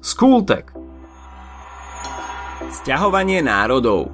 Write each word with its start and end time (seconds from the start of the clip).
Skultek. 0.00 0.72
Sťahovanie 2.72 3.44
národov 3.44 4.08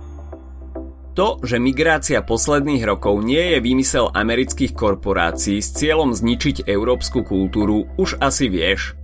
To, 1.15 1.39
že 1.47 1.62
migrácia 1.62 2.26
posledných 2.26 2.83
rokov 2.83 3.23
nie 3.23 3.55
je 3.55 3.58
výmysel 3.62 4.10
amerických 4.10 4.75
korporácií 4.75 5.62
s 5.62 5.78
cieľom 5.78 6.10
zničiť 6.10 6.67
európsku 6.67 7.22
kultúru, 7.22 7.86
už 8.02 8.18
asi 8.18 8.50
vieš. 8.50 8.98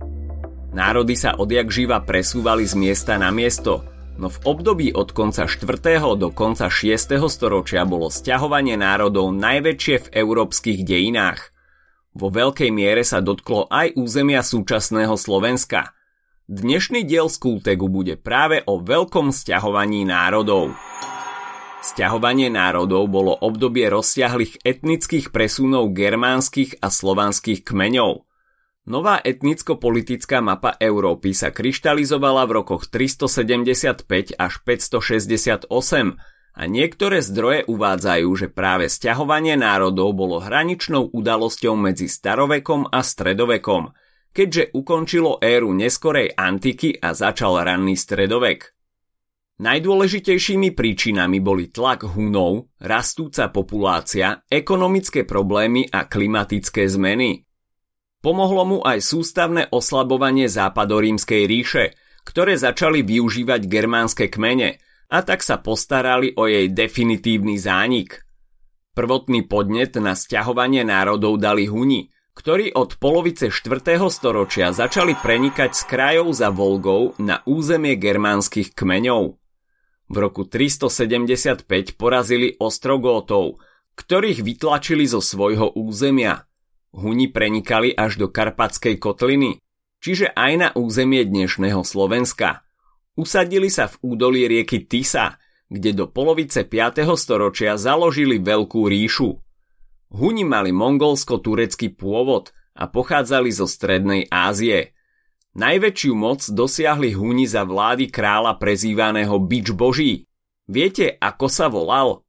Národy 0.75 1.15
sa 1.15 1.39
odjak 1.39 1.71
živa 1.71 2.03
presúvali 2.03 2.67
z 2.67 2.75
miesta 2.75 3.15
na 3.15 3.31
miesto, 3.31 3.87
no 4.19 4.27
v 4.27 4.43
období 4.43 4.91
od 4.91 5.15
konca 5.15 5.47
4. 5.47 5.63
do 6.19 6.35
konca 6.35 6.67
6. 6.67 7.15
storočia 7.31 7.87
bolo 7.87 8.11
sťahovanie 8.11 8.75
národov 8.75 9.31
najväčšie 9.31 9.95
v 10.03 10.07
európskych 10.19 10.83
dejinách. 10.83 11.47
Vo 12.11 12.27
veľkej 12.27 12.75
miere 12.75 13.07
sa 13.07 13.23
dotklo 13.23 13.71
aj 13.71 13.95
územia 13.95 14.43
súčasného 14.43 15.15
Slovenska– 15.15 15.87
Dnešný 16.43 17.07
diel 17.07 17.31
z 17.31 17.39
Kultegu 17.39 17.87
bude 17.87 18.19
práve 18.19 18.67
o 18.67 18.75
veľkom 18.83 19.31
sťahovaní 19.31 20.03
národov. 20.03 20.75
Sťahovanie 21.79 22.51
národov 22.51 23.07
bolo 23.07 23.31
obdobie 23.31 23.87
rozsiahlých 23.87 24.59
etnických 24.67 25.31
presunov 25.31 25.95
germánskych 25.95 26.83
a 26.83 26.91
slovanských 26.91 27.63
kmeňov. 27.63 28.27
Nová 28.91 29.23
etnicko-politická 29.23 30.43
mapa 30.43 30.75
Európy 30.83 31.31
sa 31.31 31.55
kryštalizovala 31.55 32.43
v 32.43 32.51
rokoch 32.59 32.91
375 32.91 34.35
až 34.35 34.53
568 34.67 35.71
a 36.59 36.61
niektoré 36.67 37.23
zdroje 37.23 37.71
uvádzajú, 37.71 38.27
že 38.35 38.47
práve 38.51 38.91
sťahovanie 38.91 39.55
národov 39.55 40.11
bolo 40.11 40.43
hraničnou 40.43 41.07
udalosťou 41.07 41.79
medzi 41.79 42.11
starovekom 42.11 42.91
a 42.91 42.99
stredovekom– 42.99 43.95
keďže 44.33 44.73
ukončilo 44.73 45.37
éru 45.39 45.71
neskorej 45.71 46.33
antiky 46.33 46.97
a 46.97 47.13
začal 47.13 47.61
ranný 47.61 47.93
stredovek. 47.93 48.73
Najdôležitejšími 49.61 50.73
príčinami 50.73 51.37
boli 51.37 51.69
tlak 51.69 52.09
Hunov, 52.09 52.73
rastúca 52.81 53.53
populácia, 53.53 54.41
ekonomické 54.49 55.29
problémy 55.29 55.85
a 55.93 56.09
klimatické 56.09 56.89
zmeny. 56.89 57.45
Pomohlo 58.17 58.63
mu 58.65 58.79
aj 58.81 58.99
sústavné 59.03 59.69
oslabovanie 59.69 60.49
západorímskej 60.49 61.43
ríše, 61.45 61.93
ktoré 62.25 62.57
začali 62.57 63.05
využívať 63.05 63.61
germánske 63.69 64.31
kmene 64.31 64.79
a 65.11 65.17
tak 65.21 65.45
sa 65.45 65.61
postarali 65.61 66.33
o 66.33 66.49
jej 66.49 66.71
definitívny 66.71 67.59
zánik. 67.59 68.25
Prvotný 68.97 69.45
podnet 69.45 69.93
na 70.01 70.17
stiahovanie 70.17 70.81
národov 70.81 71.37
dali 71.37 71.69
Huni, 71.69 72.12
ktorí 72.33 72.73
od 72.73 72.97
polovice 72.97 73.53
4. 73.53 74.01
storočia 74.09 74.73
začali 74.73 75.13
prenikať 75.13 75.77
z 75.77 75.81
krajov 75.85 76.33
za 76.33 76.49
Volgou 76.49 77.13
na 77.21 77.45
územie 77.45 77.93
germánskych 77.93 78.73
kmeňov. 78.73 79.37
V 80.09 80.15
roku 80.17 80.45
375 80.49 81.65
porazili 81.93 82.57
Ostrogótov, 82.57 83.61
ktorých 83.93 84.41
vytlačili 84.41 85.05
zo 85.05 85.21
svojho 85.21 85.77
územia. 85.77 86.49
Huni 86.93 87.29
prenikali 87.29 87.93
až 87.93 88.17
do 88.21 88.27
Karpatskej 88.29 88.97
kotliny, 88.97 89.61
čiže 90.01 90.33
aj 90.33 90.53
na 90.57 90.69
územie 90.73 91.25
dnešného 91.25 91.81
Slovenska. 91.85 92.65
Usadili 93.13 93.69
sa 93.69 93.89
v 93.89 94.13
údolí 94.13 94.49
rieky 94.49 94.89
Tisa, 94.89 95.37
kde 95.69 95.93
do 95.93 96.05
polovice 96.09 96.65
5. 96.65 97.05
storočia 97.13 97.77
založili 97.77 98.41
veľkú 98.41 98.89
ríšu. 98.89 99.42
Huni 100.13 100.45
mali 100.45 100.69
mongolsko-turecký 100.69 101.97
pôvod 101.97 102.53
a 102.77 102.85
pochádzali 102.85 103.49
zo 103.49 103.65
strednej 103.65 104.29
Ázie. 104.29 104.93
Najväčšiu 105.57 106.13
moc 106.13 106.45
dosiahli 106.45 107.17
Huni 107.17 107.49
za 107.49 107.65
vlády 107.65 108.13
kráľa 108.13 108.61
prezývaného 108.61 109.33
Bič 109.41 109.73
Boží. 109.73 110.29
Viete, 110.69 111.17
ako 111.17 111.49
sa 111.49 111.65
volal? 111.65 112.21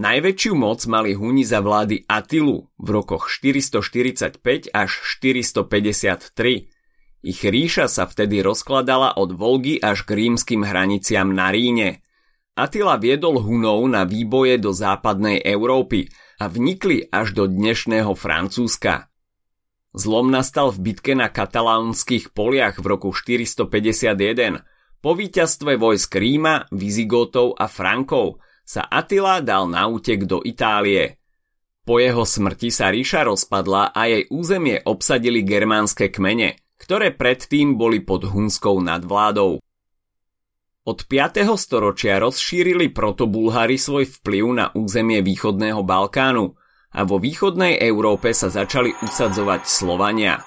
Najväčšiu 0.00 0.56
moc 0.56 0.80
mali 0.88 1.12
Huni 1.12 1.44
za 1.44 1.60
vlády 1.60 2.08
Atilu 2.08 2.72
v 2.80 2.88
rokoch 2.96 3.28
445 3.28 4.72
až 4.72 4.90
453. 5.04 6.72
Ich 7.28 7.40
ríša 7.44 7.92
sa 7.92 8.08
vtedy 8.08 8.40
rozkladala 8.40 9.20
od 9.20 9.36
Volgy 9.36 9.84
až 9.84 10.08
k 10.08 10.16
rímskym 10.16 10.64
hraniciam 10.64 11.28
na 11.36 11.52
Ríne– 11.52 12.00
Atila 12.56 12.96
viedol 12.96 13.44
Hunov 13.44 13.84
na 13.84 14.08
výboje 14.08 14.56
do 14.56 14.72
západnej 14.72 15.44
Európy 15.44 16.08
a 16.40 16.48
vnikli 16.48 17.04
až 17.12 17.36
do 17.36 17.44
dnešného 17.44 18.16
Francúzska. 18.16 19.12
Zlom 19.92 20.32
nastal 20.32 20.72
v 20.72 20.88
bitke 20.88 21.12
na 21.12 21.28
katalánskych 21.28 22.32
poliach 22.32 22.80
v 22.80 22.96
roku 22.96 23.12
451. 23.12 24.64
Po 25.04 25.12
víťazstve 25.12 25.76
vojsk 25.76 26.16
Ríma, 26.16 26.64
Vizigotov 26.72 27.60
a 27.60 27.68
Frankov 27.68 28.40
sa 28.64 28.88
Attila 28.88 29.44
dal 29.44 29.68
na 29.68 29.84
útek 29.92 30.24
do 30.24 30.40
Itálie. 30.40 31.20
Po 31.84 32.00
jeho 32.00 32.24
smrti 32.24 32.72
sa 32.72 32.88
ríša 32.88 33.28
rozpadla 33.28 33.92
a 33.92 34.08
jej 34.08 34.32
územie 34.32 34.80
obsadili 34.80 35.44
germánske 35.44 36.08
kmene, 36.08 36.56
ktoré 36.80 37.12
predtým 37.12 37.76
boli 37.76 38.00
pod 38.00 38.24
hunskou 38.24 38.80
nadvládou. 38.80 39.60
Od 40.86 41.02
5. 41.02 41.50
storočia 41.58 42.22
rozšírili 42.22 42.94
protobulhári 42.94 43.74
svoj 43.74 44.06
vplyv 44.06 44.44
na 44.54 44.66
územie 44.70 45.18
východného 45.18 45.82
Balkánu 45.82 46.54
a 46.94 47.02
vo 47.02 47.18
východnej 47.18 47.74
Európe 47.82 48.30
sa 48.30 48.54
začali 48.54 48.94
usadzovať 49.02 49.66
Slovania. 49.66 50.46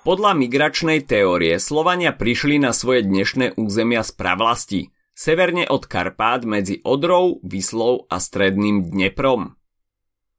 Podľa 0.00 0.32
migračnej 0.32 1.04
teórie 1.04 1.60
Slovania 1.60 2.16
prišli 2.16 2.56
na 2.56 2.72
svoje 2.72 3.04
dnešné 3.04 3.60
územia 3.60 4.00
z 4.00 4.16
pravlasti, 4.16 4.80
severne 5.12 5.68
od 5.68 5.84
Karpát 5.84 6.40
medzi 6.48 6.80
Odrou, 6.80 7.44
Vyslou 7.44 8.08
a 8.08 8.16
stredným 8.16 8.88
Dneprom. 8.88 9.60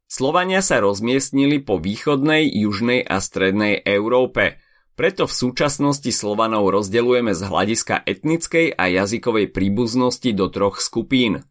Slovania 0.10 0.66
sa 0.66 0.82
rozmiestnili 0.82 1.62
po 1.62 1.78
východnej, 1.78 2.50
južnej 2.50 3.06
a 3.06 3.22
strednej 3.22 3.86
Európe– 3.86 4.58
preto 4.96 5.26
v 5.26 5.34
súčasnosti 5.34 6.12
Slovanov 6.12 6.70
rozdeľujeme 6.72 7.32
z 7.34 7.42
hľadiska 7.48 7.96
etnickej 8.06 8.76
a 8.76 8.84
jazykovej 8.92 9.50
príbuznosti 9.50 10.30
do 10.36 10.52
troch 10.52 10.84
skupín. 10.84 11.48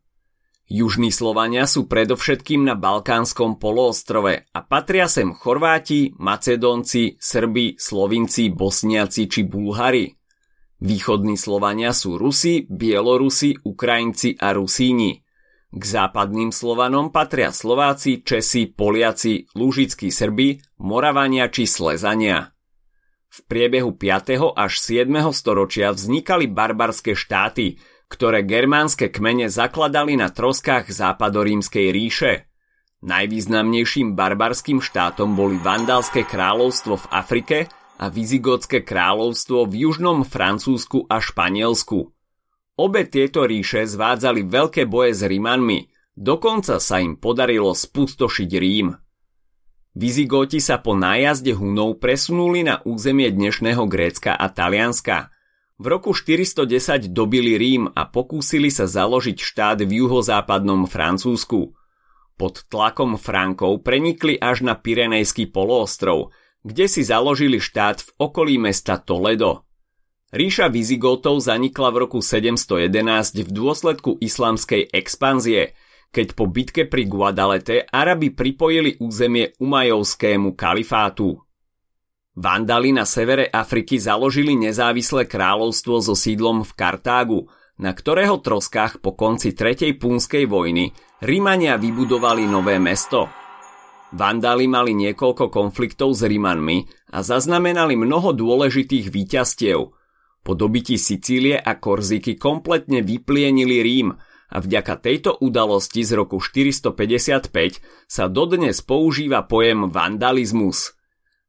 Južní 0.71 1.11
Slovania 1.11 1.67
sú 1.67 1.91
predovšetkým 1.91 2.63
na 2.63 2.79
Balkánskom 2.79 3.59
poloostrove 3.59 4.47
a 4.55 4.61
patria 4.63 5.11
sem 5.11 5.35
Chorváti, 5.35 6.15
Macedónci, 6.15 7.19
Srbi, 7.19 7.75
Slovinci, 7.75 8.55
Bosniaci 8.55 9.27
či 9.27 9.43
Bulhari. 9.43 10.15
Východní 10.79 11.35
Slovania 11.35 11.91
sú 11.91 12.23
Rusi, 12.23 12.71
Bielorusi, 12.71 13.59
Ukrajinci 13.67 14.39
a 14.39 14.55
Rusíni. 14.55 15.27
K 15.75 15.83
západným 15.83 16.55
Slovanom 16.55 17.11
patria 17.11 17.51
Slováci, 17.51 18.23
Česi, 18.23 18.71
Poliaci, 18.71 19.51
Lúžickí 19.59 20.15
Srbi, 20.15 20.63
Moravania 20.79 21.51
či 21.51 21.67
Slezania. 21.67 22.55
V 23.31 23.47
priebehu 23.47 23.95
5. 23.95 24.59
až 24.59 24.73
7. 24.83 25.07
storočia 25.31 25.95
vznikali 25.95 26.51
barbarské 26.51 27.15
štáty, 27.15 27.79
ktoré 28.11 28.43
germánske 28.43 29.07
kmene 29.07 29.47
zakladali 29.47 30.19
na 30.19 30.35
troskách 30.35 30.91
západorímskej 30.91 31.95
ríše. 31.95 32.51
Najvýznamnejším 33.07 34.19
barbarským 34.19 34.83
štátom 34.83 35.39
boli 35.39 35.63
Vandalské 35.63 36.27
kráľovstvo 36.27 36.99
v 36.99 37.07
Afrike 37.15 37.59
a 38.03 38.11
Vizigotské 38.11 38.83
kráľovstvo 38.83 39.63
v 39.63 39.87
južnom 39.87 40.27
Francúzsku 40.27 41.07
a 41.07 41.23
Španielsku. 41.23 42.11
Obe 42.83 43.07
tieto 43.07 43.47
ríše 43.47 43.87
zvádzali 43.87 44.43
veľké 44.43 44.91
boje 44.91 45.15
s 45.15 45.23
Rímanmi, 45.23 45.87
dokonca 46.19 46.83
sa 46.83 46.99
im 46.99 47.15
podarilo 47.15 47.79
spustošiť 47.79 48.51
Rím. 48.59 48.91
Vizigóti 49.91 50.63
sa 50.63 50.79
po 50.79 50.95
nájazde 50.95 51.51
Hunov 51.51 51.99
presunuli 51.99 52.63
na 52.63 52.79
územie 52.87 53.27
dnešného 53.35 53.91
Grécka 53.91 54.39
a 54.39 54.47
Talianska. 54.47 55.35
V 55.83 55.85
roku 55.91 56.15
410 56.15 57.11
dobili 57.11 57.59
Rím 57.59 57.91
a 57.91 58.07
pokúsili 58.07 58.71
sa 58.71 58.87
založiť 58.87 59.43
štát 59.43 59.83
v 59.83 60.07
juhozápadnom 60.07 60.87
Francúzsku. 60.87 61.75
Pod 62.39 62.55
tlakom 62.71 63.19
Frankov 63.19 63.83
prenikli 63.83 64.39
až 64.39 64.63
na 64.63 64.79
Pyrenejský 64.79 65.51
poloostrov, 65.51 66.31
kde 66.63 66.87
si 66.87 67.03
založili 67.03 67.59
štát 67.59 67.99
v 67.99 68.11
okolí 68.31 68.63
mesta 68.63 68.95
Toledo. 68.95 69.67
Ríša 70.31 70.71
Vizigótov 70.71 71.43
zanikla 71.43 71.91
v 71.91 72.07
roku 72.07 72.23
711 72.23 73.43
v 73.43 73.51
dôsledku 73.51 74.23
islamskej 74.23 74.87
expanzie– 74.95 75.75
keď 76.11 76.29
po 76.35 76.51
bitke 76.51 76.91
pri 76.91 77.07
Guadalete 77.07 77.87
Arabi 77.87 78.35
pripojili 78.35 78.99
územie 78.99 79.55
Umajovskému 79.63 80.59
kalifátu. 80.59 81.39
Vandali 82.35 82.91
na 82.91 83.07
severe 83.07 83.47
Afriky 83.51 83.99
založili 83.99 84.55
nezávislé 84.55 85.27
kráľovstvo 85.27 86.03
so 86.03 86.15
sídlom 86.15 86.63
v 86.67 86.73
Kartágu, 86.75 87.41
na 87.81 87.95
ktorého 87.95 88.39
troskách 88.43 88.99
po 88.99 89.15
konci 89.15 89.55
Tretej 89.55 89.97
púnskej 89.97 90.45
vojny 90.47 90.93
Rímania 91.23 91.79
vybudovali 91.81 92.45
nové 92.47 92.77
mesto. 92.83 93.31
Vandáli 94.11 94.67
mali 94.67 94.93
niekoľko 94.99 95.47
konfliktov 95.49 96.19
s 96.19 96.27
Rímanmi 96.27 96.83
a 97.15 97.23
zaznamenali 97.23 97.95
mnoho 97.95 98.35
dôležitých 98.35 99.07
víťazstiev. 99.07 99.79
Po 100.41 100.53
dobití 100.57 100.99
Sicílie 100.99 101.55
a 101.55 101.79
Korziky 101.79 102.35
kompletne 102.35 103.05
vyplienili 103.07 103.85
Rím 103.85 104.11
a 104.51 104.59
vďaka 104.59 104.99
tejto 104.99 105.39
udalosti 105.39 106.03
z 106.03 106.19
roku 106.19 106.43
455 106.43 107.55
sa 108.11 108.27
dodnes 108.27 108.83
používa 108.83 109.47
pojem 109.47 109.87
vandalizmus. 109.87 110.99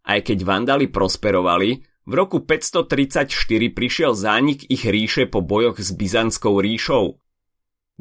Aj 0.06 0.21
keď 0.21 0.39
vandali 0.45 0.86
prosperovali, 0.89 1.81
v 2.06 2.13
roku 2.13 2.42
534 2.42 3.30
prišiel 3.74 4.13
zánik 4.18 4.65
ich 4.69 4.86
ríše 4.86 5.30
po 5.30 5.42
bojoch 5.45 5.77
s 5.77 5.94
Byzantskou 5.94 6.57
ríšou. 6.62 7.21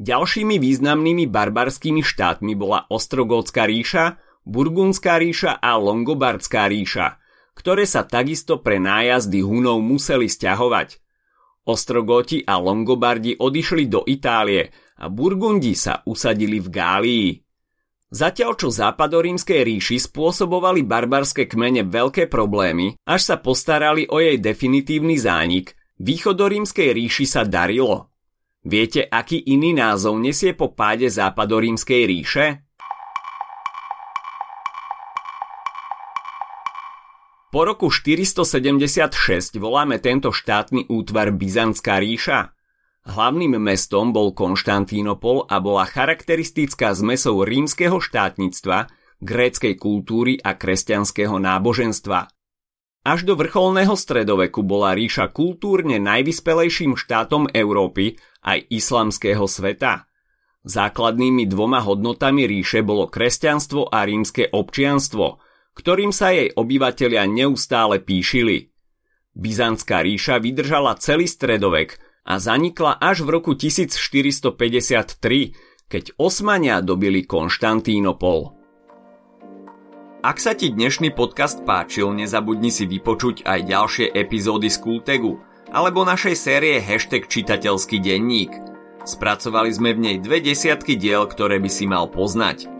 Ďalšími 0.00 0.56
významnými 0.56 1.28
barbarskými 1.28 2.00
štátmi 2.00 2.56
bola 2.56 2.88
Ostrogócka 2.88 3.68
ríša, 3.68 4.16
Burgundská 4.48 5.20
ríša 5.20 5.60
a 5.60 5.76
Longobardská 5.76 6.64
ríša, 6.72 7.20
ktoré 7.52 7.84
sa 7.84 8.08
takisto 8.08 8.64
pre 8.64 8.80
nájazdy 8.80 9.44
Hunov 9.44 9.84
museli 9.84 10.32
stiahovať. 10.32 10.99
Ostrogoti 11.70 12.42
a 12.42 12.58
Longobardi 12.58 13.38
odišli 13.38 13.86
do 13.86 14.02
Itálie 14.02 14.74
a 14.98 15.06
Burgundi 15.06 15.78
sa 15.78 16.02
usadili 16.02 16.58
v 16.58 16.66
Gálii. 16.66 17.30
Zatiaľ 18.10 18.58
čo 18.58 18.74
západorímskej 18.74 19.62
ríši 19.62 20.02
spôsobovali 20.02 20.82
barbarské 20.82 21.46
kmene 21.46 21.86
veľké 21.86 22.26
problémy, 22.26 22.98
až 23.06 23.20
sa 23.22 23.36
postarali 23.38 24.10
o 24.10 24.18
jej 24.18 24.42
definitívny 24.42 25.14
zánik, 25.14 25.78
východorímskej 26.02 26.90
ríši 26.90 27.22
sa 27.22 27.46
darilo. 27.46 28.10
Viete, 28.66 29.06
aký 29.06 29.38
iný 29.54 29.70
názov 29.70 30.18
nesie 30.18 30.58
po 30.58 30.74
páde 30.74 31.06
západorímskej 31.06 32.02
ríše? 32.10 32.66
Po 37.50 37.66
roku 37.66 37.90
476 37.90 39.58
voláme 39.58 39.98
tento 39.98 40.30
štátny 40.30 40.86
útvar 40.86 41.34
Byzantská 41.34 41.98
ríša. 41.98 42.54
Hlavným 43.10 43.58
mestom 43.58 44.14
bol 44.14 44.30
Konštantínopol 44.30 45.50
a 45.50 45.58
bola 45.58 45.82
charakteristická 45.82 46.94
zmesou 46.94 47.42
rímskeho 47.42 47.98
štátnictva, 47.98 48.86
gréckej 49.18 49.74
kultúry 49.82 50.38
a 50.38 50.54
kresťanského 50.54 51.42
náboženstva. 51.42 52.30
Až 53.02 53.26
do 53.26 53.34
vrcholného 53.34 53.98
stredoveku 53.98 54.62
bola 54.62 54.94
ríša 54.94 55.34
kultúrne 55.34 55.98
najvyspelejším 55.98 56.94
štátom 56.94 57.50
Európy 57.50 58.14
aj 58.46 58.62
islamského 58.70 59.50
sveta. 59.50 60.06
Základnými 60.62 61.50
dvoma 61.50 61.82
hodnotami 61.82 62.46
ríše 62.46 62.86
bolo 62.86 63.10
kresťanstvo 63.10 63.90
a 63.90 64.06
rímske 64.06 64.54
občianstvo, 64.54 65.42
ktorým 65.74 66.10
sa 66.10 66.34
jej 66.34 66.50
obyvatelia 66.54 67.26
neustále 67.26 68.02
píšili. 68.02 68.70
Byzantská 69.34 70.02
ríša 70.02 70.42
vydržala 70.42 70.98
celý 70.98 71.30
stredovek 71.30 71.98
a 72.26 72.42
zanikla 72.42 72.98
až 72.98 73.22
v 73.22 73.40
roku 73.40 73.54
1453, 73.54 74.50
keď 75.90 76.04
Osmania 76.18 76.82
dobili 76.82 77.26
Konštantínopol. 77.26 78.60
Ak 80.20 80.36
sa 80.36 80.52
ti 80.52 80.68
dnešný 80.68 81.16
podcast 81.16 81.64
páčil, 81.64 82.12
nezabudni 82.12 82.68
si 82.68 82.84
vypočuť 82.84 83.48
aj 83.48 83.60
ďalšie 83.64 84.06
epizódy 84.12 84.68
z 84.68 84.76
Kultegu 84.76 85.40
alebo 85.72 86.04
našej 86.04 86.36
série 86.36 86.76
Hashtag 86.76 87.24
čitateľský 87.24 88.04
denník. 88.04 88.52
Spracovali 89.08 89.72
sme 89.72 89.96
v 89.96 90.02
nej 90.04 90.16
dve 90.20 90.44
desiatky 90.44 91.00
diel, 91.00 91.24
ktoré 91.24 91.56
by 91.56 91.70
si 91.72 91.88
mal 91.88 92.12
poznať. 92.12 92.79